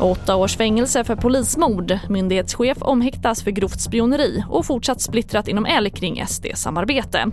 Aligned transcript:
Åtta 0.00 0.36
års 0.36 0.56
fängelse 0.56 1.04
för 1.04 1.16
polismord, 1.16 1.98
myndighetschef 2.08 2.78
omhäktas 2.80 3.42
för 3.42 3.50
grovt 3.50 3.80
spioneri 3.80 4.44
och 4.48 4.66
fortsatt 4.66 5.00
splittrat 5.00 5.48
inom 5.48 5.66
L 5.66 5.90
kring 5.90 6.26
SD-samarbete. 6.26 7.26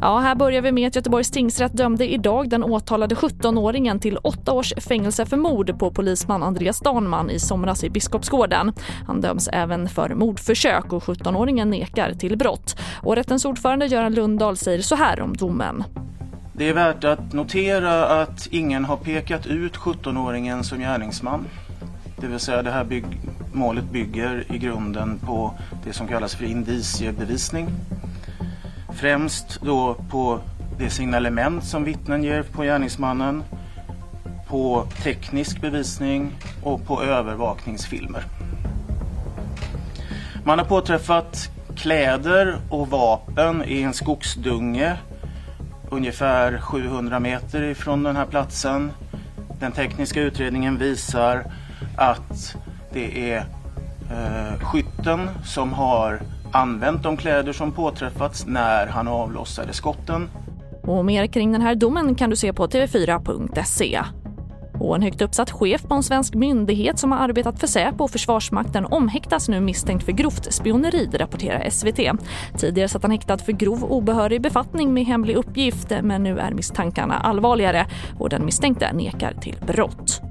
Ja, 0.00 0.18
här 0.18 0.34
börjar 0.34 0.62
vi 0.62 0.72
med 0.72 0.88
att 0.88 0.96
Göteborgs 0.96 1.30
tingsrätt 1.30 1.76
dömde 1.76 2.12
idag 2.12 2.48
den 2.48 2.64
åtalade 2.64 3.14
17-åringen 3.14 3.98
till 3.98 4.16
åtta 4.16 4.52
års 4.52 4.74
fängelse 4.76 5.26
för 5.26 5.36
mord 5.36 5.78
på 5.78 5.90
polisman 5.90 6.42
Andreas 6.42 6.80
Danman 6.80 7.30
i 7.30 7.38
somras 7.38 7.84
i 7.84 7.90
Biskopsgården. 7.90 8.72
Han 9.06 9.20
döms 9.20 9.48
även 9.52 9.88
för 9.88 10.14
mordförsök 10.14 10.92
och 10.92 11.02
17-åringen 11.02 11.70
nekar 11.70 12.12
till 12.12 12.38
brott. 12.38 12.76
Och 13.02 13.16
rättens 13.16 13.44
ordförande 13.44 13.86
Göran 13.86 14.14
Lundahl 14.14 14.56
säger 14.56 14.82
så 14.82 14.94
här 14.94 15.20
om 15.20 15.36
domen. 15.36 15.84
Det 16.58 16.68
är 16.68 16.74
värt 16.74 17.04
att 17.04 17.32
notera 17.32 18.22
att 18.22 18.48
ingen 18.50 18.84
har 18.84 18.96
pekat 18.96 19.46
ut 19.46 19.76
17-åringen 19.76 20.62
som 20.62 20.78
gärningsman. 20.78 21.46
Det 22.20 22.26
vill 22.26 22.38
säga 22.38 22.62
det 22.62 22.70
här 22.70 22.84
bygg 22.84 23.04
målet 23.52 23.84
bygger 23.84 24.44
i 24.52 24.58
grunden 24.58 25.18
på 25.18 25.54
det 25.84 25.92
som 25.92 26.08
kallas 26.08 26.34
för 26.34 26.44
indiciebevisning. 26.44 27.68
Främst 28.92 29.60
då 29.62 29.94
på 30.10 30.40
det 30.78 30.90
signalement 30.90 31.64
som 31.64 31.84
vittnen 31.84 32.24
ger 32.24 32.42
på 32.42 32.62
gärningsmannen, 32.62 33.42
på 34.48 34.86
teknisk 35.02 35.60
bevisning 35.60 36.32
och 36.62 36.86
på 36.86 37.02
övervakningsfilmer. 37.02 38.24
Man 40.44 40.58
har 40.58 40.66
påträffat 40.66 41.50
kläder 41.76 42.56
och 42.70 42.88
vapen 42.88 43.64
i 43.66 43.82
en 43.82 43.92
skogsdunge 43.92 44.96
ungefär 45.90 46.58
700 46.58 47.20
meter 47.20 47.62
ifrån 47.62 48.02
den 48.02 48.16
här 48.16 48.26
platsen. 48.26 48.92
Den 49.60 49.72
tekniska 49.72 50.20
utredningen 50.20 50.78
visar 50.78 51.44
att 51.96 52.56
det 52.92 53.30
är 53.32 53.36
eh, 54.10 54.60
skytten 54.60 55.30
som 55.44 55.72
har 55.72 56.20
använt 56.52 57.02
de 57.02 57.16
kläder 57.16 57.52
som 57.52 57.72
påträffats 57.72 58.46
när 58.46 58.86
han 58.86 59.08
avlossade 59.08 59.72
skotten. 59.72 60.28
Och 60.82 61.04
mer 61.04 61.26
kring 61.26 61.52
den 61.52 61.62
här 61.62 61.74
domen 61.74 62.14
kan 62.14 62.30
du 62.30 62.36
se 62.36 62.52
på 62.52 62.66
tv4.se. 62.66 64.00
Och 64.80 64.96
en 64.96 65.02
högt 65.02 65.22
uppsatt 65.22 65.50
chef 65.50 65.82
på 65.82 65.94
en 65.94 66.02
svensk 66.02 66.34
myndighet 66.34 66.98
som 66.98 67.12
har 67.12 67.18
arbetat 67.18 67.60
för 67.60 67.66
Säpo 67.66 68.04
och 68.04 68.10
Försvarsmakten 68.10 68.86
omhäktas 68.86 69.48
nu 69.48 69.60
misstänkt 69.60 70.04
för 70.04 70.12
grovt 70.12 70.52
spioneri, 70.52 71.08
rapporterar 71.12 71.70
SVT. 71.70 72.20
Tidigare 72.58 72.88
satt 72.88 73.02
han 73.02 73.10
häktad 73.10 73.38
för 73.38 73.52
grov 73.52 73.84
obehörig 73.84 74.40
befattning 74.40 74.94
med 74.94 75.04
hemlig 75.04 75.36
uppgift 75.36 75.92
men 76.02 76.22
nu 76.22 76.38
är 76.38 76.50
misstankarna 76.50 77.18
allvarligare 77.18 77.86
och 78.18 78.28
den 78.28 78.44
misstänkte 78.44 78.92
nekar 78.92 79.32
till 79.32 79.56
brott. 79.66 80.27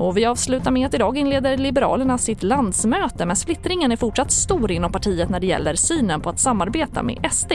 Och 0.00 0.16
vi 0.16 0.24
avslutar 0.24 0.70
med 0.70 0.86
att 0.86 0.94
idag 0.94 1.18
inleder 1.18 1.56
Liberalerna 1.56 2.18
sitt 2.18 2.42
landsmöte 2.42 3.26
men 3.26 3.36
splittringen 3.36 3.92
är 3.92 3.96
fortsatt 3.96 4.30
stor 4.30 4.70
inom 4.72 4.92
partiet 4.92 5.28
när 5.28 5.40
det 5.40 5.46
gäller 5.46 5.74
synen 5.74 6.20
på 6.20 6.30
att 6.30 6.38
samarbeta 6.38 7.02
med 7.02 7.28
SD. 7.32 7.52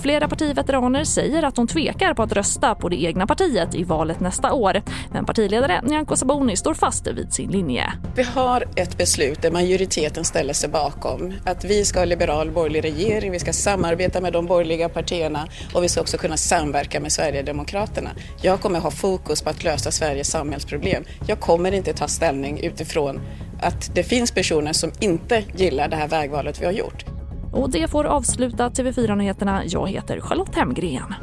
Flera 0.00 0.28
partiveteraner 0.28 1.04
säger 1.04 1.42
att 1.42 1.54
de 1.54 1.66
tvekar 1.66 2.14
på 2.14 2.22
att 2.22 2.32
rösta 2.32 2.74
på 2.74 2.88
det 2.88 3.02
egna 3.02 3.26
partiet 3.26 3.74
i 3.74 3.84
valet 3.84 4.20
nästa 4.20 4.52
år. 4.52 4.82
Men 5.12 5.24
partiledare 5.24 5.80
Nyamko 5.82 6.16
Sabuni 6.16 6.56
står 6.56 6.74
fast 6.74 7.06
vid 7.06 7.32
sin 7.32 7.50
linje. 7.50 7.92
Vi 8.16 8.22
har 8.22 8.64
ett 8.76 8.98
beslut 8.98 9.42
där 9.42 9.50
majoriteten 9.50 10.24
ställer 10.24 10.52
sig 10.52 10.70
bakom 10.70 11.32
att 11.44 11.64
vi 11.64 11.84
ska 11.84 11.98
ha 11.98 12.04
liberal 12.04 12.50
borgerlig 12.50 12.84
regering, 12.84 13.32
vi 13.32 13.38
ska 13.38 13.52
samarbeta 13.52 14.20
med 14.20 14.32
de 14.32 14.46
borgerliga 14.46 14.88
partierna 14.88 15.48
och 15.74 15.84
vi 15.84 15.88
ska 15.88 16.00
också 16.00 16.16
kunna 16.16 16.36
samverka 16.36 17.00
med 17.00 17.12
Sverigedemokraterna. 17.12 18.10
Jag 18.42 18.60
kommer 18.60 18.80
ha 18.80 18.90
fokus 18.90 19.42
på 19.42 19.50
att 19.50 19.64
lösa 19.64 19.90
Sveriges 19.90 20.30
samhällsproblem. 20.30 21.04
Jag 21.26 21.40
kommer 21.40 21.73
inte 21.76 21.92
ta 21.92 22.08
ställning 22.08 22.60
utifrån 22.60 23.20
att 23.60 23.94
det 23.94 24.02
finns 24.02 24.32
personer 24.32 24.72
som 24.72 24.92
inte 25.00 25.44
gillar 25.56 25.88
det 25.88 25.96
här 25.96 26.08
vägvalet 26.08 26.60
vi 26.60 26.64
har 26.64 26.72
gjort. 26.72 27.04
Och 27.52 27.70
det 27.70 27.90
får 27.90 28.04
avsluta 28.04 28.68
TV4-nyheterna. 28.68 29.62
Jag 29.66 29.88
heter 29.88 30.20
Charlotte 30.20 30.54
Hemgren. 30.54 31.14